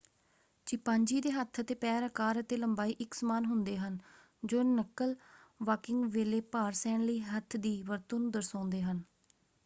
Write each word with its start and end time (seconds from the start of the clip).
Chimpanzee 0.67 1.19
ਦੇ 1.21 1.31
ਹੱਥ 1.31 1.59
ਅਤੇ 1.61 1.73
ਪੈਰ 1.75 2.03
ਆਕਾਰ 2.03 2.39
ਅਤੇ 2.39 2.57
ਲੰਬਾਈ 2.57 2.95
ਇੱਕ 2.99 3.13
ਸਮਾਨ 3.13 3.45
ਹੁੰਦੇ 3.45 3.77
ਹਨ 3.77 3.97
ਜੋ 4.43 4.63
ਨੱਕਲ-ਵਾਕਿੰਗ 4.65 6.05
ਵੇਲੇ 6.13 6.39
ਭਾਰ 6.51 6.71
ਸਹਿਣ 6.73 7.03
ਲਈ 7.03 7.19
ਹੱਥ 7.27 7.57
ਦੀ 7.57 7.81
ਵਰਤੋਂ 7.83 8.19
ਨੂੰ 8.19 8.31
ਦਰਸਾਉਂਦੇ 8.31 8.81
ਹਨ। 8.81 9.03